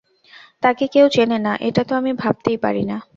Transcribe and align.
তাকে 0.63 0.85
কেউ 0.87 1.05
চেনে 1.09 1.37
না, 1.37 1.53
এটা 1.59 1.81
তো 1.83 1.93
আমি 1.95 2.11
ভাবতেই 2.13 2.57
পারি 2.57 2.83
না। 2.85 2.97